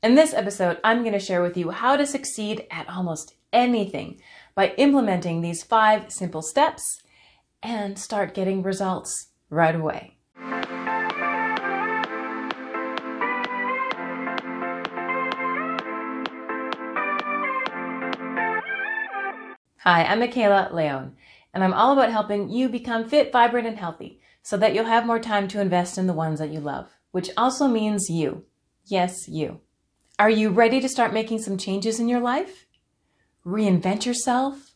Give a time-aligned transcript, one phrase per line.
[0.00, 4.20] In this episode, I'm going to share with you how to succeed at almost anything
[4.54, 7.02] by implementing these five simple steps
[7.64, 10.16] and start getting results right away.
[19.78, 21.16] Hi, I'm Makayla Leon,
[21.52, 25.06] and I'm all about helping you become fit, vibrant, and healthy so that you'll have
[25.06, 28.44] more time to invest in the ones that you love, which also means you.
[28.84, 29.60] Yes, you.
[30.20, 32.66] Are you ready to start making some changes in your life?
[33.46, 34.74] Reinvent yourself?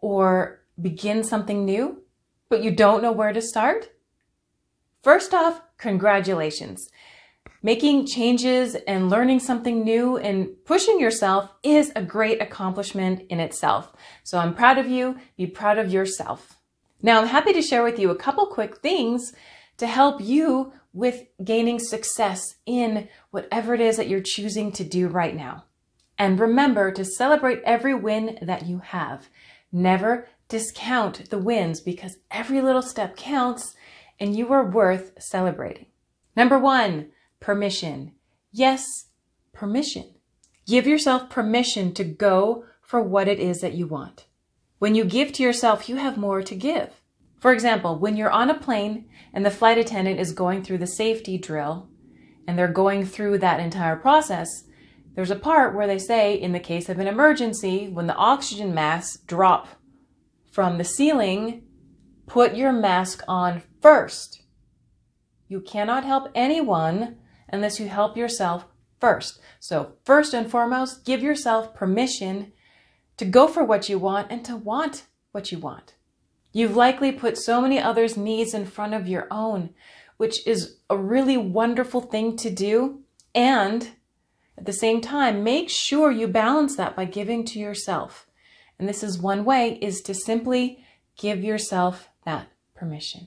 [0.00, 2.02] Or begin something new,
[2.48, 3.90] but you don't know where to start?
[5.04, 6.88] First off, congratulations.
[7.62, 13.92] Making changes and learning something new and pushing yourself is a great accomplishment in itself.
[14.24, 15.16] So I'm proud of you.
[15.36, 16.56] Be proud of yourself.
[17.02, 19.32] Now, I'm happy to share with you a couple quick things
[19.76, 25.08] to help you with gaining success in whatever it is that you're choosing to do
[25.08, 25.64] right now.
[26.18, 29.28] And remember to celebrate every win that you have.
[29.70, 33.74] Never discount the wins because every little step counts
[34.18, 35.86] and you are worth celebrating.
[36.34, 38.12] Number one, permission.
[38.50, 38.86] Yes,
[39.52, 40.14] permission.
[40.66, 44.24] Give yourself permission to go for what it is that you want.
[44.78, 47.02] When you give to yourself, you have more to give.
[47.38, 50.86] For example, when you're on a plane and the flight attendant is going through the
[50.86, 51.88] safety drill
[52.46, 54.48] and they're going through that entire process,
[55.14, 58.74] there's a part where they say, in the case of an emergency, when the oxygen
[58.74, 59.68] masks drop
[60.50, 61.62] from the ceiling,
[62.26, 64.42] put your mask on first.
[65.48, 67.16] You cannot help anyone
[67.48, 68.66] unless you help yourself
[69.00, 69.40] first.
[69.60, 72.52] So, first and foremost, give yourself permission
[73.16, 75.95] to go for what you want and to want what you want.
[76.56, 79.74] You've likely put so many others' needs in front of your own,
[80.16, 83.02] which is a really wonderful thing to do.
[83.34, 83.90] And
[84.56, 88.26] at the same time, make sure you balance that by giving to yourself.
[88.78, 90.82] And this is one way is to simply
[91.18, 93.26] give yourself that permission.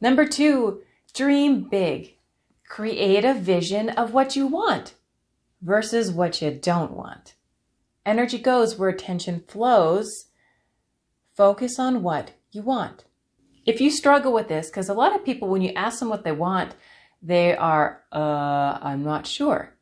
[0.00, 0.82] Number two,
[1.14, 2.16] dream big.
[2.68, 4.94] Create a vision of what you want
[5.62, 7.36] versus what you don't want.
[8.04, 10.24] Energy goes where attention flows.
[11.36, 13.04] Focus on what you want.
[13.66, 16.24] If you struggle with this, because a lot of people, when you ask them what
[16.24, 16.74] they want,
[17.22, 19.74] they are, uh, I'm not sure.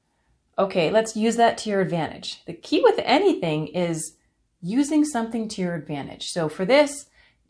[0.59, 2.43] Okay, let's use that to your advantage.
[2.47, 4.17] The key with anything is
[4.61, 6.31] using something to your advantage.
[6.31, 7.07] So for this,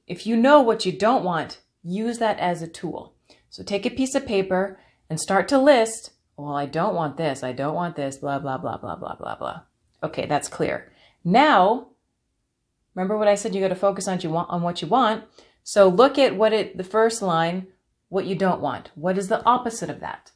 [0.06, 3.14] if you know what you don't want, use that as a tool.
[3.48, 4.78] So take a piece of paper
[5.08, 8.58] and start to list, well, I don't want this, I don't want this, blah, blah,
[8.58, 9.60] blah, blah, blah, blah, blah.
[10.02, 10.92] Okay, that's clear.
[11.24, 11.88] Now
[12.96, 13.54] Remember what I said?
[13.54, 15.24] You got to focus on you want on what you want.
[15.62, 17.68] So look at what it the first line,
[18.08, 18.90] what you don't want.
[18.94, 20.32] What is the opposite of that?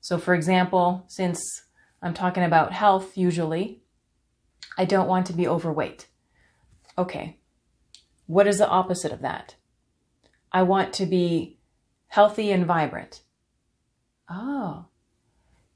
[0.00, 1.40] So for example, since
[2.02, 3.80] I'm talking about health usually,
[4.76, 6.06] I don't want to be overweight.
[6.98, 7.38] Okay.
[8.26, 9.54] What is the opposite of that?
[10.52, 11.58] I want to be
[12.08, 13.22] healthy and vibrant.
[14.30, 14.86] Oh.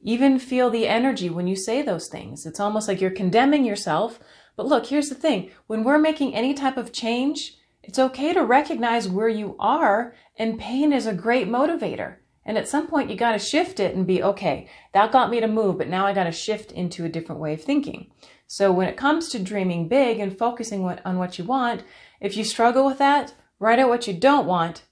[0.03, 2.45] Even feel the energy when you say those things.
[2.45, 4.19] It's almost like you're condemning yourself
[4.57, 8.45] but look, here's the thing when we're making any type of change, it's okay to
[8.45, 12.17] recognize where you are, and pain is a great motivator.
[12.45, 15.41] And at some point, you got to shift it and be okay, that got me
[15.41, 18.11] to move, but now I got to shift into a different way of thinking.
[18.47, 21.85] So when it comes to dreaming big and focusing on what you want,
[22.21, 24.83] if you struggle with that, write out what you don't want,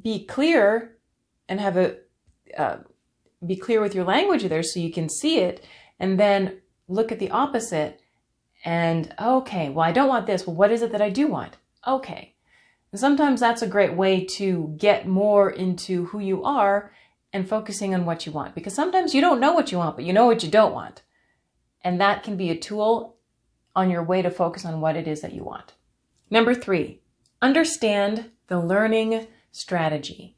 [0.00, 0.96] be clear,
[1.48, 1.96] and have a
[2.56, 2.78] uh,
[3.44, 5.64] be clear with your language there so you can see it,
[5.98, 8.00] and then look at the opposite
[8.64, 10.46] and okay, well, I don't want this.
[10.46, 11.56] Well, what is it that I do want?
[11.86, 12.34] Okay.
[12.92, 16.92] And sometimes that's a great way to get more into who you are
[17.32, 20.04] and focusing on what you want because sometimes you don't know what you want, but
[20.04, 21.02] you know what you don't want.
[21.82, 23.16] And that can be a tool
[23.74, 25.74] on your way to focus on what it is that you want.
[26.28, 27.00] Number three,
[27.40, 30.36] understand the learning strategy.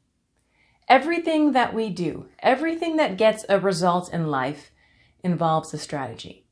[0.87, 4.71] Everything that we do, everything that gets a result in life
[5.23, 6.45] involves a strategy.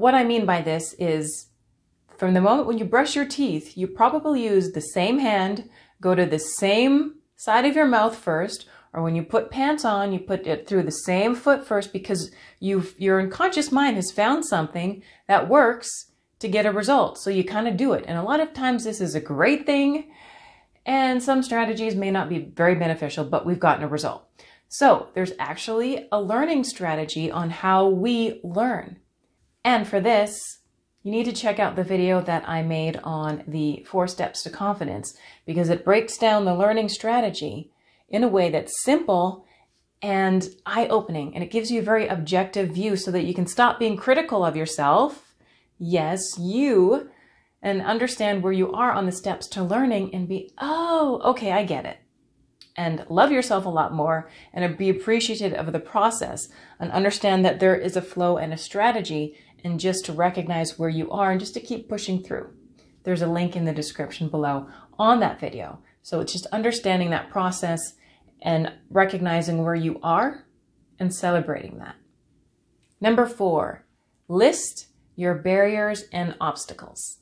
[0.00, 1.50] What I mean by this is
[2.16, 5.68] from the moment when you brush your teeth, you probably use the same hand,
[6.00, 8.64] go to the same side of your mouth first,
[8.94, 12.30] or when you put pants on, you put it through the same foot first because
[12.60, 15.90] you've, your unconscious mind has found something that works
[16.38, 17.18] to get a result.
[17.18, 18.06] So you kind of do it.
[18.08, 20.10] And a lot of times this is a great thing.
[20.86, 24.26] And some strategies may not be very beneficial, but we've gotten a result.
[24.66, 28.99] So there's actually a learning strategy on how we learn.
[29.64, 30.60] And for this,
[31.02, 34.50] you need to check out the video that I made on the four steps to
[34.50, 35.16] confidence
[35.46, 37.70] because it breaks down the learning strategy
[38.08, 39.46] in a way that's simple
[40.02, 41.34] and eye opening.
[41.34, 44.44] And it gives you a very objective view so that you can stop being critical
[44.44, 45.34] of yourself.
[45.78, 47.10] Yes, you,
[47.62, 51.64] and understand where you are on the steps to learning and be, oh, okay, I
[51.64, 51.98] get it.
[52.76, 56.48] And love yourself a lot more and be appreciative of the process
[56.78, 60.88] and understand that there is a flow and a strategy and just to recognize where
[60.88, 62.52] you are and just to keep pushing through.
[63.04, 64.68] There's a link in the description below
[64.98, 65.80] on that video.
[66.02, 67.80] So it's just understanding that process
[68.42, 70.46] and recognizing where you are
[70.98, 71.96] and celebrating that.
[73.00, 73.84] Number four,
[74.28, 77.18] list your barriers and obstacles.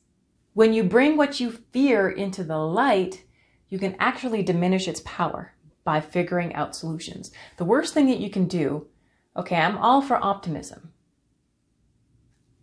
[0.54, 3.24] When you bring what you fear into the light,
[3.68, 5.54] you can actually diminish its power
[5.84, 7.30] by figuring out solutions.
[7.56, 8.88] The worst thing that you can do,
[9.36, 10.92] okay, I'm all for optimism.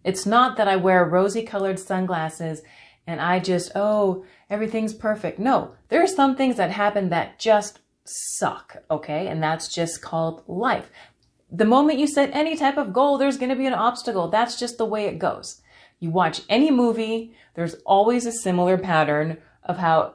[0.06, 2.62] It's not that I wear rosy colored sunglasses
[3.08, 5.40] and I just, oh, everything's perfect.
[5.40, 9.28] No, there are some things that happen that just suck, okay?
[9.28, 10.92] And that's just called life.
[11.52, 14.30] The moment you set any type of goal, there's going to be an obstacle.
[14.30, 15.62] That's just the way it goes.
[16.00, 20.14] You watch any movie, there's always a similar pattern of how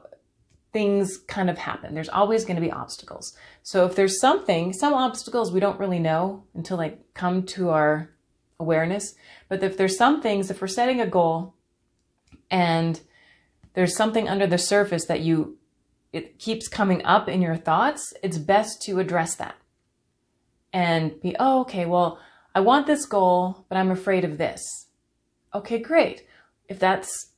[0.71, 1.93] things kind of happen.
[1.93, 3.35] There's always going to be obstacles.
[3.61, 8.09] So if there's something, some obstacles we don't really know until they come to our
[8.61, 9.15] awareness.
[9.49, 11.55] But if there's some things, if we're setting a goal
[12.49, 13.01] and
[13.73, 15.57] there's something under the surface that you
[16.13, 19.55] it keeps coming up in your thoughts, it's best to address that
[20.73, 22.19] and be, oh, okay, well,
[22.53, 24.87] I want this goal, but I'm afraid of this.
[25.53, 26.25] Okay, great.
[26.67, 27.31] If that's,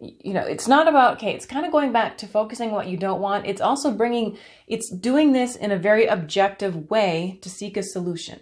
[0.00, 2.96] you know, it's not about, okay, it's kind of going back to focusing what you
[2.96, 3.46] don't want.
[3.46, 8.40] It's also bringing, it's doing this in a very objective way to seek a solution.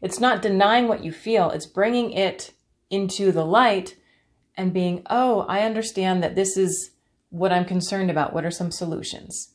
[0.00, 2.52] It's not denying what you feel, it's bringing it
[2.90, 3.96] into the light
[4.56, 6.90] and being, oh, I understand that this is
[7.30, 8.32] what I'm concerned about.
[8.32, 9.54] What are some solutions?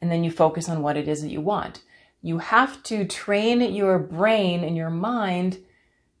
[0.00, 1.82] And then you focus on what it is that you want.
[2.22, 5.58] You have to train your brain and your mind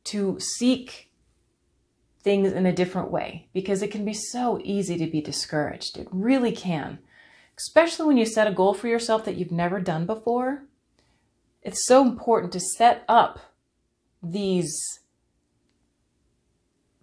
[0.04, 1.10] to seek
[2.20, 5.98] things in a different way because it can be so easy to be discouraged.
[5.98, 6.98] It really can.
[7.56, 10.64] Especially when you set a goal for yourself that you've never done before.
[11.64, 13.40] It's so important to set up
[14.22, 15.00] these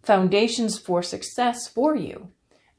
[0.03, 2.29] foundations for success for you.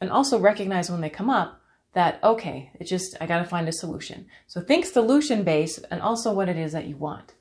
[0.00, 1.60] And also recognize when they come up
[1.94, 4.26] that okay it just i got to find a solution.
[4.46, 7.34] So think solution based and also what it is that you want.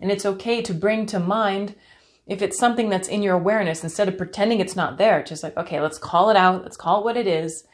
[0.00, 1.74] And it's okay to bring to mind
[2.26, 5.56] if it's something that's in your awareness instead of pretending it's not there just like
[5.56, 7.64] okay let's call it out let's call it what it is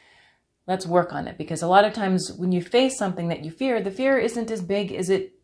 [0.67, 1.37] let's work on it.
[1.37, 4.51] Because a lot of times when you face something that you fear the fear isn't
[4.51, 5.34] as big as it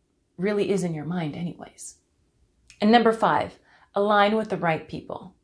[0.41, 1.97] really is in your mind anyways
[2.79, 3.59] and number five
[3.95, 5.35] align with the right people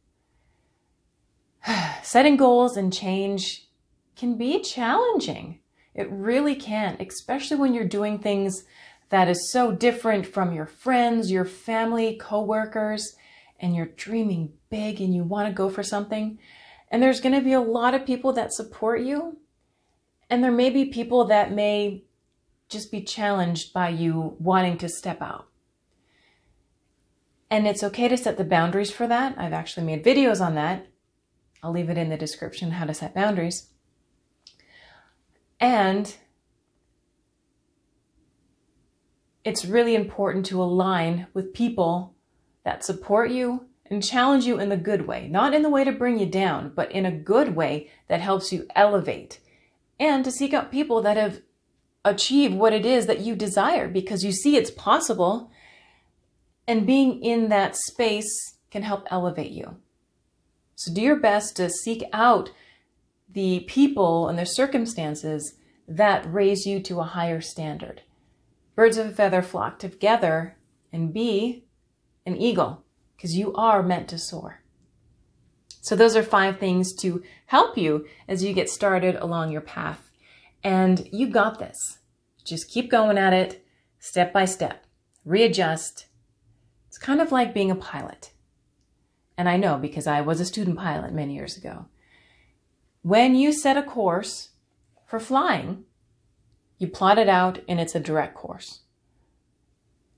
[2.04, 3.68] setting goals and change
[4.16, 5.60] can be challenging.
[5.94, 8.64] It really can, especially when you're doing things
[9.10, 13.16] that is so different from your friends, your family, coworkers,
[13.60, 16.38] and you're dreaming big and you want to go for something.
[16.90, 19.38] And there's going to be a lot of people that support you.
[20.30, 22.04] And there may be people that may
[22.70, 25.48] just be challenged by you wanting to step out.
[27.50, 29.36] And it's okay to set the boundaries for that.
[29.38, 30.88] I've actually made videos on that.
[31.64, 33.70] I'll leave it in the description how to set boundaries.
[35.60, 36.16] And
[39.44, 42.16] it's really important to align with people
[42.64, 45.92] that support you and challenge you in the good way, not in the way to
[45.94, 49.40] bring you down, but in a good way that helps you elevate.
[50.00, 51.42] And to seek out people that have
[52.06, 55.52] achieved what it is that you desire because you see it's possible.
[56.68, 59.78] And being in that space can help elevate you.
[60.76, 62.52] So do your best to seek out
[63.30, 65.56] the people and the circumstances
[65.88, 68.02] that raise you to a higher standard.
[68.76, 70.58] Birds of a feather flock together
[70.92, 71.66] and be
[72.26, 72.84] an eagle
[73.16, 74.62] because you are meant to soar.
[75.82, 80.07] So, those are five things to help you as you get started along your path.
[80.68, 82.00] And you got this.
[82.44, 83.66] Just keep going at it
[84.00, 84.86] step by step,
[85.24, 86.08] readjust.
[86.88, 88.32] It's kind of like being a pilot
[89.38, 91.86] and I know because I was a student pilot many years ago.
[93.04, 94.50] When you set a course
[95.06, 95.86] for flying,
[96.80, 98.82] you plot it out and it's a direct course.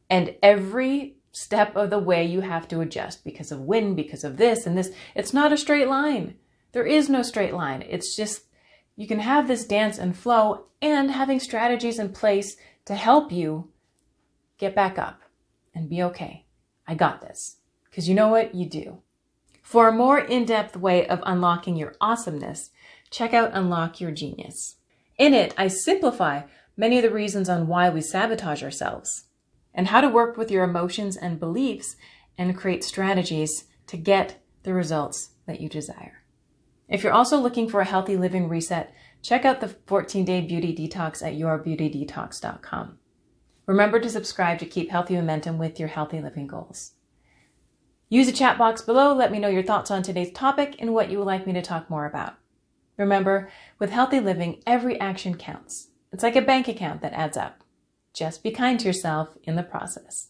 [0.09, 4.37] And every step of the way you have to adjust because of wind, because of
[4.37, 4.89] this and this.
[5.13, 6.35] It's not a straight line.
[6.71, 7.83] There is no straight line.
[7.87, 8.48] It's just
[8.99, 13.69] you can have this dance and flow and having strategies in place to help you
[14.57, 15.21] get back up
[15.73, 16.45] and be okay.
[16.85, 17.59] I got this.
[17.85, 18.53] Because you know what?
[18.53, 18.97] You do.
[19.61, 22.71] For a more in depth way of unlocking your awesomeness,
[23.09, 24.75] check out Unlock Your Genius.
[25.17, 26.41] In it, I simplify
[26.75, 29.27] many of the reasons on why we sabotage ourselves,
[29.73, 31.95] and how to work with your emotions and beliefs
[32.37, 36.19] and create strategies to get the results that you desire.
[36.89, 40.75] If you're also looking for a healthy living reset, check out the 14 day beauty
[40.75, 42.98] detox at yourbeautydetox.com.
[43.67, 46.93] Remember to subscribe to keep healthy momentum with your healthy living goals.
[48.10, 49.13] Use the chat box below.
[49.13, 51.62] Let me know your thoughts on today's topic and what you would like me to
[51.62, 52.34] talk more about.
[52.98, 55.89] Remember, with healthy living, every action counts.
[56.12, 57.63] It's like a bank account that adds up.
[58.15, 60.29] Just be kind to yourself in the process.